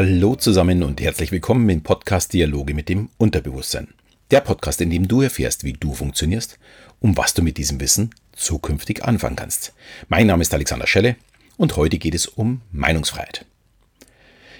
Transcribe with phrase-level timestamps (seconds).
[0.00, 3.88] Hallo zusammen und herzlich willkommen im Podcast Dialoge mit dem Unterbewusstsein.
[4.30, 6.56] Der Podcast, in dem du erfährst, wie du funktionierst
[7.00, 9.72] und was du mit diesem Wissen zukünftig anfangen kannst.
[10.06, 11.16] Mein Name ist Alexander Schelle
[11.56, 13.44] und heute geht es um Meinungsfreiheit.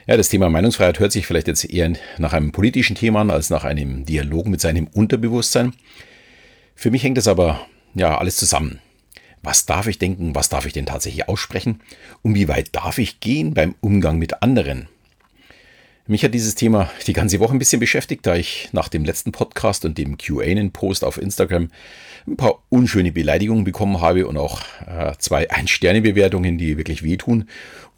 [0.09, 3.49] Ja, das Thema Meinungsfreiheit hört sich vielleicht jetzt eher nach einem politischen Thema an als
[3.49, 5.73] nach einem Dialog mit seinem Unterbewusstsein.
[6.75, 7.65] Für mich hängt das aber
[7.95, 8.81] ja alles zusammen.
[9.45, 10.35] Was darf ich denken?
[10.35, 11.81] Was darf ich denn tatsächlich aussprechen?
[12.23, 14.89] Und wie weit darf ich gehen beim Umgang mit anderen?
[16.11, 19.31] Mich hat dieses Thema die ganze Woche ein bisschen beschäftigt, da ich nach dem letzten
[19.31, 21.69] Podcast und dem QA-Post auf Instagram
[22.27, 27.47] ein paar unschöne Beleidigungen bekommen habe und auch äh, zwei Ein-Sterne-Bewertungen, die wirklich wehtun.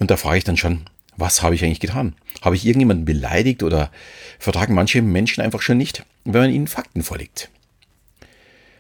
[0.00, 0.86] Und da frage ich dann schon,
[1.16, 2.16] was habe ich eigentlich getan?
[2.42, 3.92] Habe ich irgendjemanden beleidigt oder
[4.40, 7.48] vertragen manche Menschen einfach schon nicht, wenn man ihnen Fakten vorlegt?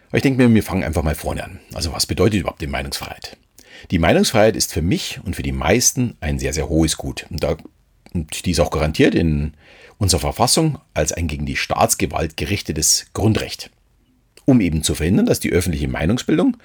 [0.08, 1.60] Aber ich denke mir, wir fangen einfach mal vorne an.
[1.72, 3.36] Also was bedeutet überhaupt die Meinungsfreiheit?
[3.92, 7.26] Die Meinungsfreiheit ist für mich und für die meisten ein sehr, sehr hohes Gut.
[7.30, 7.56] Und da
[8.12, 9.54] und die ist auch garantiert in
[9.98, 13.70] unserer Verfassung als ein gegen die Staatsgewalt gerichtetes Grundrecht,
[14.44, 16.56] um eben zu verhindern, dass die öffentliche Meinungsbildung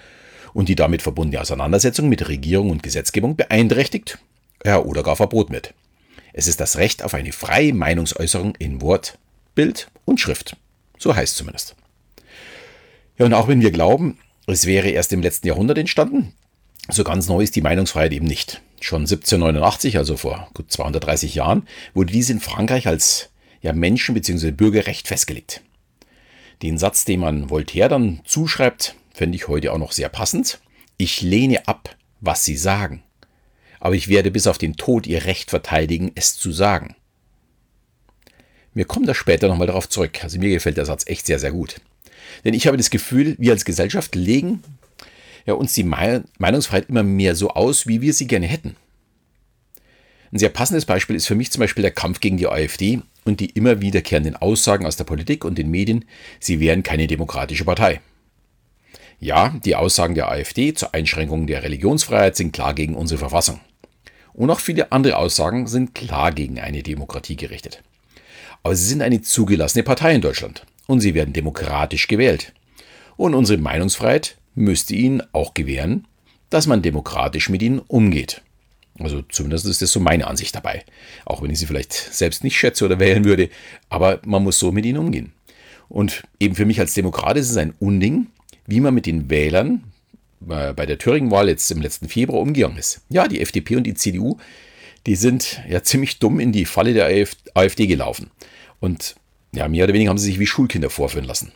[0.54, 4.20] und die damit verbundene Auseinandersetzung mit Regierung und Gesetzgebung beeinträchtigt
[4.64, 5.74] ja, oder gar verboten wird.
[6.34, 9.18] Es ist das Recht auf eine freie Meinungsäußerung in Wort,
[9.54, 10.58] Bild und Schrift.
[10.98, 11.76] So heißt es zumindest.
[13.18, 16.34] Ja, und auch wenn wir glauben, es wäre erst im letzten Jahrhundert entstanden,
[16.90, 18.62] so ganz neu ist die Meinungsfreiheit eben nicht.
[18.86, 23.32] Schon 1789, also vor gut 230 Jahren, wurde dies in Frankreich als
[23.64, 24.52] ja, Menschen- bzw.
[24.52, 25.62] Bürgerrecht festgelegt.
[26.62, 30.60] Den Satz, den man Voltaire dann zuschreibt, fände ich heute auch noch sehr passend.
[30.98, 33.02] Ich lehne ab, was Sie sagen,
[33.80, 36.96] aber ich werde bis auf den Tod Ihr Recht verteidigen, es zu sagen.
[38.76, 40.24] Wir kommen da später nochmal darauf zurück.
[40.24, 41.82] Also mir gefällt der Satz echt sehr, sehr gut.
[42.44, 44.62] Denn ich habe das Gefühl, wir als Gesellschaft legen
[45.46, 48.76] ja, uns die Meinungsfreiheit immer mehr so aus, wie wir sie gerne hätten.
[50.32, 53.40] Ein sehr passendes Beispiel ist für mich zum Beispiel der Kampf gegen die AfD und
[53.40, 56.06] die immer wiederkehrenden Aussagen aus der Politik und den Medien,
[56.40, 58.02] sie wären keine demokratische Partei.
[59.20, 63.60] Ja, die Aussagen der AfD zur Einschränkung der Religionsfreiheit sind klar gegen unsere Verfassung.
[64.34, 67.82] Und auch viele andere Aussagen sind klar gegen eine Demokratie gerichtet.
[68.62, 72.52] Aber sie sind eine zugelassene Partei in Deutschland und sie werden demokratisch gewählt.
[73.16, 76.08] Und unsere Meinungsfreiheit müsste ihnen auch gewähren,
[76.50, 78.42] dass man demokratisch mit ihnen umgeht.
[78.98, 80.86] Also zumindest ist das so meine Ansicht dabei.
[81.26, 83.50] Auch wenn ich sie vielleicht selbst nicht schätze oder wählen würde,
[83.90, 85.34] aber man muss so mit ihnen umgehen.
[85.90, 88.28] Und eben für mich als Demokrat ist es ein Unding,
[88.66, 89.84] wie man mit den Wählern
[90.50, 93.02] äh, bei der Thüringen-Wahl jetzt im letzten Februar umgegangen ist.
[93.10, 94.38] Ja, die FDP und die CDU,
[95.06, 98.32] die sind ja ziemlich dumm in die Falle der AfD gelaufen.
[98.80, 99.16] Und
[99.54, 101.52] ja, mehr oder weniger haben sie sich wie Schulkinder vorführen lassen.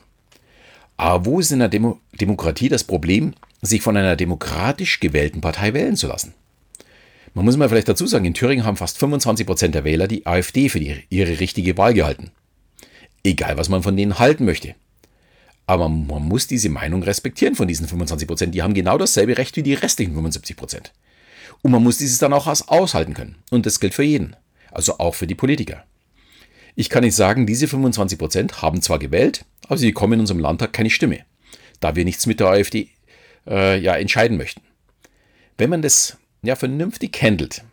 [1.00, 5.74] Aber wo ist in der Demo Demokratie das Problem, sich von einer demokratisch gewählten Partei
[5.74, 6.34] wählen zu lassen?
[7.34, 10.26] Man muss mal vielleicht dazu sagen, in Thüringen haben fast 25 Prozent der Wähler die
[10.26, 12.32] AfD für die, ihre richtige Wahl gehalten.
[13.24, 14.76] Egal, was man von denen halten möchte.
[15.68, 18.54] Aber man muss diese Meinung respektieren von diesen 25 Prozent.
[18.54, 20.92] Die haben genau dasselbe Recht wie die restlichen 75 Prozent.
[21.62, 23.36] Und man muss dieses dann auch aushalten können.
[23.52, 24.36] Und das gilt für jeden.
[24.70, 25.86] Also auch für die Politiker.
[26.80, 30.40] Ich kann nicht sagen, diese 25 Prozent haben zwar gewählt, aber sie bekommen in unserem
[30.40, 31.26] Landtag keine Stimme,
[31.82, 32.88] da wir nichts mit der AfD
[33.46, 34.62] äh, ja, entscheiden möchten.
[35.58, 37.66] Wenn man das ja vernünftig handelt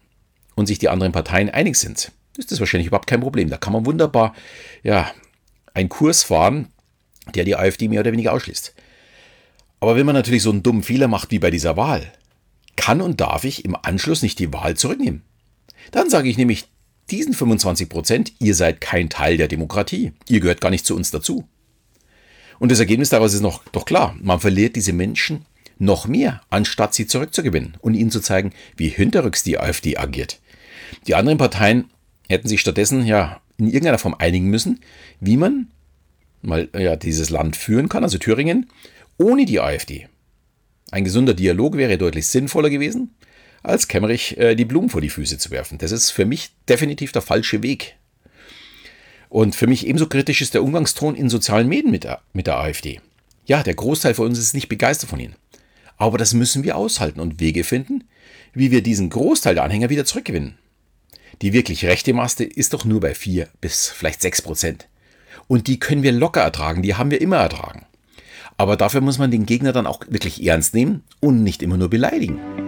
[0.56, 3.48] und sich die anderen Parteien einig sind, ist das wahrscheinlich überhaupt kein Problem.
[3.48, 4.34] Da kann man wunderbar
[4.82, 5.08] ja,
[5.72, 6.66] einen Kurs fahren,
[7.32, 8.74] der die AfD mehr oder weniger ausschließt.
[9.78, 12.12] Aber wenn man natürlich so einen dummen Fehler macht wie bei dieser Wahl,
[12.74, 15.22] kann und darf ich im Anschluss nicht die Wahl zurücknehmen.
[15.92, 16.66] Dann sage ich nämlich
[17.10, 20.12] diesen 25 Prozent, ihr seid kein Teil der Demokratie.
[20.28, 21.44] Ihr gehört gar nicht zu uns dazu.
[22.58, 24.16] Und das Ergebnis daraus ist noch, doch klar.
[24.20, 25.44] Man verliert diese Menschen
[25.78, 30.40] noch mehr, anstatt sie zurückzugewinnen und ihnen zu zeigen, wie hinterrücks die AfD agiert.
[31.06, 31.90] Die anderen Parteien
[32.28, 34.80] hätten sich stattdessen ja in irgendeiner Form einigen müssen,
[35.20, 35.68] wie man
[36.42, 38.70] mal ja, dieses Land führen kann, also Thüringen,
[39.18, 40.08] ohne die AfD.
[40.90, 43.14] Ein gesunder Dialog wäre deutlich sinnvoller gewesen,
[43.66, 45.78] als Kemmerich äh, die Blumen vor die Füße zu werfen.
[45.78, 47.96] Das ist für mich definitiv der falsche Weg.
[49.28, 52.58] Und für mich ebenso kritisch ist der Umgangston in sozialen Medien mit der, mit der
[52.58, 53.00] AfD.
[53.44, 55.36] Ja, der Großteil von uns ist nicht begeistert von ihnen.
[55.96, 58.04] Aber das müssen wir aushalten und Wege finden,
[58.52, 60.58] wie wir diesen Großteil der Anhänger wieder zurückgewinnen.
[61.42, 64.88] Die wirklich rechte Maste ist doch nur bei 4 bis vielleicht 6 Prozent.
[65.48, 67.86] Und die können wir locker ertragen, die haben wir immer ertragen.
[68.56, 71.90] Aber dafür muss man den Gegner dann auch wirklich ernst nehmen und nicht immer nur
[71.90, 72.65] beleidigen.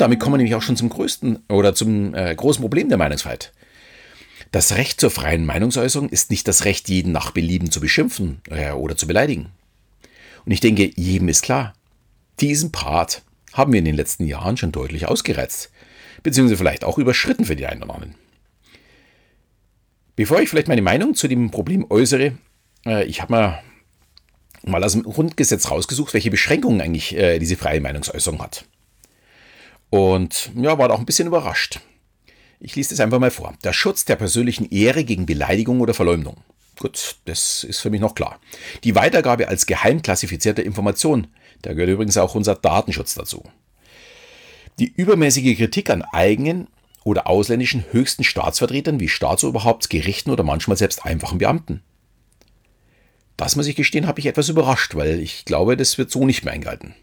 [0.00, 3.52] Damit kommen wir nämlich auch schon zum größten oder zum äh, großen Problem der Meinungsfreiheit.
[4.52, 8.72] Das Recht zur freien Meinungsäußerung ist nicht das Recht, jeden nach Belieben zu beschimpfen äh,
[8.72, 9.50] oder zu beleidigen.
[10.44, 11.74] Und ich denke, jedem ist klar,
[12.40, 15.70] Diesen Part haben wir in den letzten Jahren schon deutlich ausgereizt,
[16.22, 18.14] beziehungsweise vielleicht auch überschritten für die einen oder anderen.
[20.16, 22.32] Bevor ich vielleicht meine Meinung zu dem Problem äußere,
[22.86, 23.62] äh, ich habe mal,
[24.64, 28.64] mal aus dem Grundgesetz rausgesucht, welche Beschränkungen eigentlich äh, diese freie Meinungsäußerung hat.
[29.90, 31.80] Und ja, war auch ein bisschen überrascht.
[32.60, 33.54] Ich lese das einfach mal vor.
[33.64, 36.36] Der Schutz der persönlichen Ehre gegen Beleidigung oder Verleumdung.
[36.78, 38.40] Gut, das ist für mich noch klar.
[38.84, 41.26] Die Weitergabe als geheim klassifizierter Information.
[41.62, 43.44] Da gehört übrigens auch unser Datenschutz dazu.
[44.78, 46.68] Die übermäßige Kritik an eigenen
[47.04, 51.82] oder ausländischen höchsten Staatsvertretern wie Staatsoberhaupt, Gerichten oder manchmal selbst einfachen Beamten.
[53.36, 56.44] Das muss ich gestehen, habe ich etwas überrascht, weil ich glaube, das wird so nicht
[56.44, 56.94] mehr eingehalten.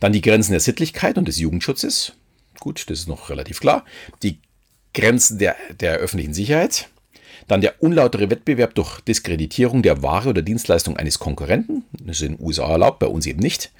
[0.00, 2.12] Dann die Grenzen der Sittlichkeit und des Jugendschutzes.
[2.60, 3.84] Gut, das ist noch relativ klar.
[4.22, 4.38] Die
[4.94, 6.88] Grenzen der, der öffentlichen Sicherheit.
[7.48, 11.84] Dann der unlautere Wettbewerb durch Diskreditierung der Ware oder Dienstleistung eines Konkurrenten.
[11.92, 13.70] Das ist in den USA erlaubt, bei uns eben nicht.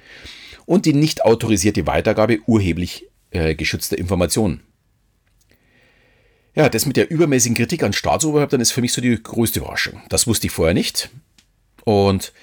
[0.65, 4.61] Und die nicht autorisierte Weitergabe urheblich äh, geschützter Informationen.
[6.55, 10.01] Ja, das mit der übermäßigen Kritik an Staatsoberhäuptern ist für mich so die größte Überraschung.
[10.09, 11.09] Das wusste ich vorher nicht.
[11.83, 12.33] Und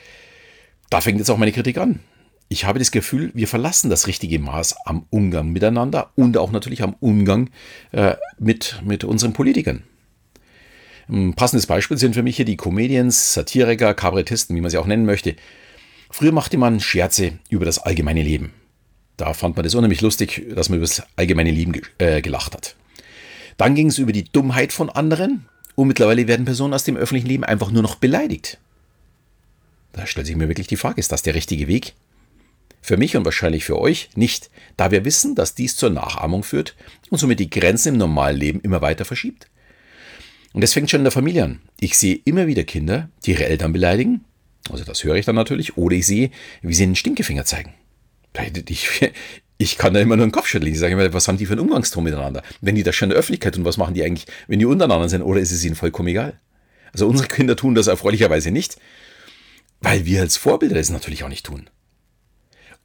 [0.91, 2.01] da fängt jetzt auch meine Kritik an
[2.49, 6.83] ich habe das Gefühl, wir verlassen das richtige Maß am Umgang miteinander und auch natürlich
[6.83, 7.51] am Umgang
[7.93, 9.83] äh, mit, mit unseren Politikern.
[11.09, 14.87] Ein passendes Beispiel sind für mich hier die Comedians, Satiriker, Kabarettisten, wie man sie auch
[14.87, 15.37] nennen möchte.
[16.11, 18.53] Früher machte man Scherze über das allgemeine Leben.
[19.17, 22.77] Da fand man das unheimlich lustig, dass man über das allgemeine Leben äh, gelacht hat.
[23.57, 27.29] Dann ging es über die Dummheit von anderen und mittlerweile werden Personen aus dem öffentlichen
[27.29, 28.59] Leben einfach nur noch beleidigt.
[29.93, 31.95] Da stellt sich mir wirklich die Frage, ist das der richtige Weg?
[32.85, 36.77] Für mich und wahrscheinlich für euch nicht, da wir wissen, dass dies zur Nachahmung führt
[37.09, 39.49] und somit die Grenzen im normalen Leben immer weiter verschiebt.
[40.53, 41.63] Und das fängt schon in der Familie an.
[41.81, 44.27] Ich sehe immer wieder Kinder, die ihre Eltern beleidigen,
[44.69, 47.73] also das höre ich dann natürlich, oder ich sehe, wie sie einen Stinkefinger zeigen.
[48.69, 49.11] Ich,
[49.57, 50.71] ich kann da immer nur den Kopf schütteln.
[50.71, 52.43] Ich sage immer, was haben die für einen Umgangston miteinander?
[52.61, 55.09] Wenn die das schon in der Öffentlichkeit tun, was machen die eigentlich, wenn die untereinander
[55.09, 56.39] sind, oder ist es ihnen vollkommen egal?
[56.93, 58.77] Also unsere Kinder tun das erfreulicherweise nicht,
[59.81, 61.71] weil wir als Vorbilder das natürlich auch nicht tun.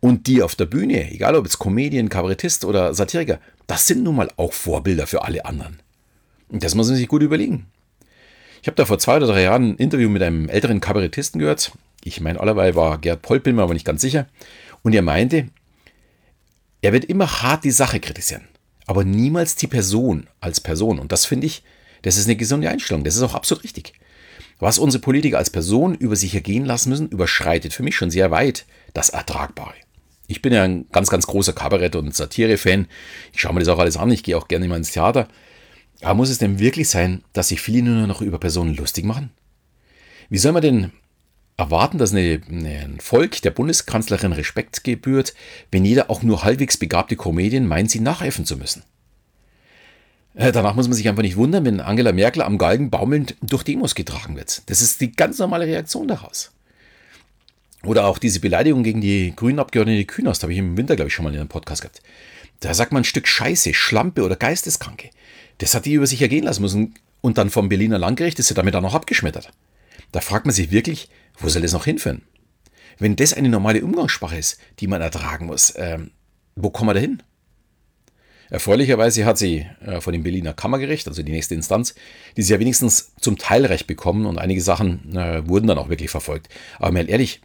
[0.01, 4.15] Und die auf der Bühne, egal ob jetzt Comedian, Kabarettist oder Satiriker, das sind nun
[4.15, 5.79] mal auch Vorbilder für alle anderen.
[6.47, 7.67] Und das muss man sich gut überlegen.
[8.61, 11.71] Ich habe da vor zwei oder drei Jahren ein Interview mit einem älteren Kabarettisten gehört.
[12.03, 14.27] Ich meine, allerweil war Gerd Poll, bin mir aber nicht ganz sicher.
[14.83, 15.49] Und er meinte,
[16.81, 18.47] er wird immer hart die Sache kritisieren,
[18.85, 20.99] aber niemals die Person als Person.
[20.99, 21.63] Und das finde ich,
[22.01, 23.03] das ist eine gesunde Einstellung.
[23.03, 23.93] Das ist auch absolut richtig.
[24.59, 28.31] Was unsere Politiker als Person über sich ergehen lassen müssen, überschreitet für mich schon sehr
[28.31, 29.75] weit das Ertragbare.
[30.29, 32.87] Ich bin ja ein ganz, ganz großer Kabarett- und Satire-Fan.
[33.33, 34.11] Ich schaue mir das auch alles an.
[34.11, 35.27] Ich gehe auch gerne immer ins Theater.
[36.01, 39.31] Aber muss es denn wirklich sein, dass sich viele nur noch über Personen lustig machen?
[40.29, 40.91] Wie soll man denn
[41.57, 45.33] erwarten, dass ein Volk der Bundeskanzlerin Respekt gebührt,
[45.71, 48.83] wenn jeder auch nur halbwegs begabte Comedian meint, sie nachäffen zu müssen?
[50.35, 53.63] Äh, danach muss man sich einfach nicht wundern, wenn Angela Merkel am Galgen baumelnd durch
[53.63, 54.61] Demos getragen wird.
[54.69, 56.51] Das ist die ganz normale Reaktion daraus.
[57.85, 61.13] Oder auch diese Beleidigung gegen die grünen Abgeordnete Künast, habe ich im Winter, glaube ich,
[61.13, 62.01] schon mal in einem Podcast gehabt.
[62.59, 65.09] Da sagt man ein Stück Scheiße, Schlampe oder Geisteskranke.
[65.59, 66.95] Das hat die über sich ergehen lassen müssen.
[67.21, 69.51] Und dann vom Berliner Landgericht ist sie damit auch noch abgeschmettert.
[70.11, 72.23] Da fragt man sich wirklich, wo soll das noch hinführen?
[72.97, 76.11] Wenn das eine normale Umgangssprache ist, die man ertragen muss, ähm,
[76.55, 77.23] wo kommen wir da hin?
[78.49, 81.93] Erfreulicherweise hat sie äh, von dem Berliner Kammergericht, also die nächste Instanz,
[82.35, 85.89] die sie ja wenigstens zum Teil recht bekommen und einige Sachen äh, wurden dann auch
[85.89, 86.49] wirklich verfolgt.
[86.79, 87.41] Aber mal ehrlich,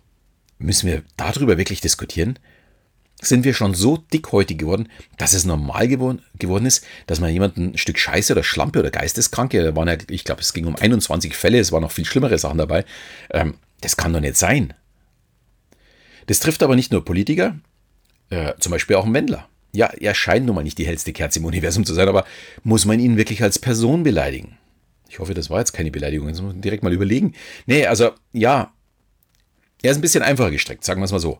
[0.64, 2.38] Müssen wir darüber wirklich diskutieren?
[3.21, 7.73] Sind wir schon so dickhäutig geworden, dass es normal geworden, geworden ist, dass man jemanden
[7.73, 10.76] ein Stück Scheiße oder Schlampe oder Geisteskranke, da waren ja, ich glaube, es ging um
[10.76, 12.85] 21 Fälle, es waren noch viel schlimmere Sachen dabei,
[13.30, 14.73] ähm, das kann doch nicht sein.
[16.26, 17.59] Das trifft aber nicht nur Politiker,
[18.30, 19.49] äh, zum Beispiel auch einen Wendler.
[19.73, 22.25] Ja, er scheint nun mal nicht die hellste Kerze im Universum zu sein, aber
[22.62, 24.56] muss man ihn wirklich als Person beleidigen?
[25.11, 27.35] Ich hoffe, das war jetzt keine Beleidigung, das muss man direkt mal überlegen.
[27.66, 28.74] Nee, also ja,
[29.84, 31.38] er ist ein bisschen einfacher gestrickt, sagen wir es mal so.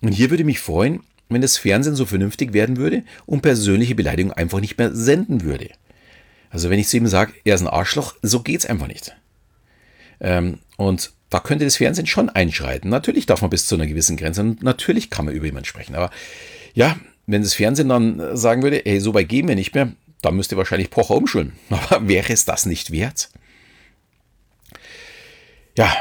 [0.00, 4.36] Und hier würde mich freuen, wenn das Fernsehen so vernünftig werden würde und persönliche Beleidigungen
[4.36, 5.70] einfach nicht mehr senden würde.
[6.48, 9.14] Also wenn ich zu ihm sage, er ist ein Arschloch, so geht es einfach nicht.
[10.20, 12.88] Ähm, und da könnte das Fernsehen schon einschreiten.
[12.88, 15.94] Natürlich darf man bis zu einer gewissen Grenze und natürlich kann man über jemanden sprechen.
[15.94, 16.10] Aber
[16.72, 20.36] ja, wenn das Fernsehen dann sagen würde, ey, so weit gehen wir nicht mehr, dann
[20.36, 21.52] müsste wahrscheinlich Pocher umschulen.
[21.68, 23.28] Aber wäre es das nicht wert?
[25.76, 25.92] Ja,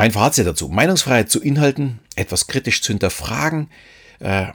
[0.00, 3.68] mein Fazit dazu, Meinungsfreiheit zu Inhalten, etwas kritisch zu hinterfragen,
[4.20, 4.46] äh,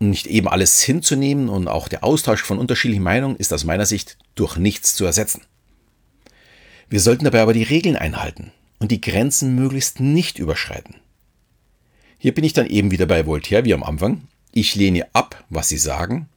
[0.00, 4.18] nicht eben alles hinzunehmen und auch der Austausch von unterschiedlichen Meinungen ist aus meiner Sicht
[4.34, 5.42] durch nichts zu ersetzen.
[6.88, 10.96] Wir sollten dabei aber die Regeln einhalten und die Grenzen möglichst nicht überschreiten.
[12.18, 14.26] Hier bin ich dann eben wieder bei Voltaire wie am Anfang.
[14.50, 16.28] Ich lehne ab, was Sie sagen,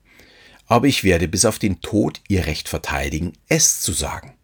[0.68, 4.36] aber ich werde bis auf den Tod Ihr Recht verteidigen, es zu sagen.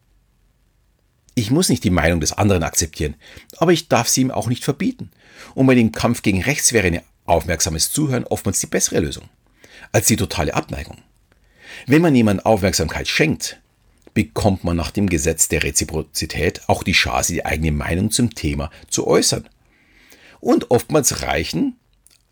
[1.42, 3.16] Ich muss nicht die Meinung des anderen akzeptieren,
[3.58, 5.10] aber ich darf sie ihm auch nicht verbieten.
[5.56, 9.28] Und bei dem Kampf gegen rechts wäre ein aufmerksames Zuhören oftmals die bessere Lösung
[9.92, 11.00] als die totale Abneigung.
[11.88, 13.60] Wenn man jemandem Aufmerksamkeit schenkt,
[14.14, 18.70] bekommt man nach dem Gesetz der Reziprozität auch die Chance, die eigene Meinung zum Thema
[18.88, 19.50] zu äußern.
[20.42, 21.76] Und oftmals reichen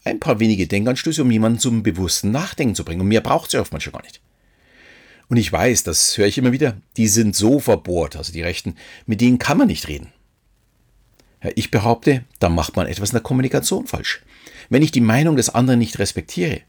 [0.04, 3.01] ein paar wenige Denkanstöße, um jemanden zum bewussten Nachdenken zu bringen.
[3.01, 4.22] Und mehr braucht es ja oftmals schon gar nicht.
[5.29, 8.75] Und ich weiß, das höre ich immer wieder, die sind so verbohrt, also die Rechten,
[9.05, 10.12] mit denen kann man nicht reden.
[11.55, 14.24] Ich behaupte, da macht man etwas in der Kommunikation falsch.
[14.69, 16.62] Wenn ich die Meinung des anderen nicht respektiere,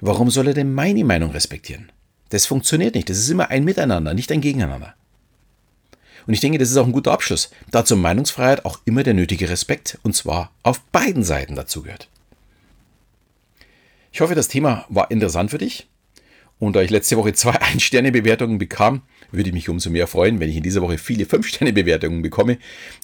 [0.00, 1.92] warum soll er denn meine Meinung respektieren?
[2.30, 3.08] Das funktioniert nicht.
[3.08, 4.94] Das ist immer ein Miteinander, nicht ein Gegeneinander.
[6.26, 9.14] Und ich denke, das ist auch ein guter Abschluss, da zur Meinungsfreiheit auch immer der
[9.14, 12.08] nötige Respekt, und zwar auf beiden Seiten dazugehört.
[14.12, 15.86] Ich hoffe, das Thema war interessant für dich.
[16.58, 20.48] Und da ich letzte Woche zwei Ein-Sterne-Bewertungen bekam, würde ich mich umso mehr freuen, wenn
[20.48, 22.58] ich in dieser Woche viele Fünf-Sterne-Bewertungen bekomme,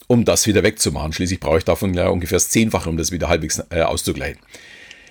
[0.07, 1.13] um das wieder wegzumachen.
[1.13, 4.41] Schließlich brauche ich davon ja ungefähr das Zehnfache, um das wieder halbwegs äh, auszugleichen.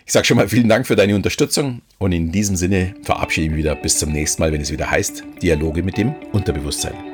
[0.05, 3.51] Ich sage schon mal vielen Dank für deine Unterstützung und in diesem Sinne verabschiede ich
[3.51, 7.12] mich wieder bis zum nächsten Mal, wenn es wieder heißt Dialoge mit dem Unterbewusstsein.